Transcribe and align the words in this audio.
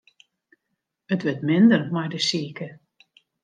It 1.13 1.23
wurdt 1.25 1.45
minder 1.49 1.81
mei 1.93 2.07
de 2.11 2.19
sike. 2.29 2.69